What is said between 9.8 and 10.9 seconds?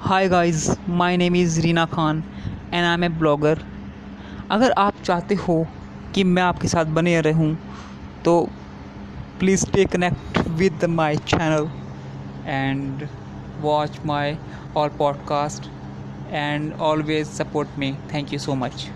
connect with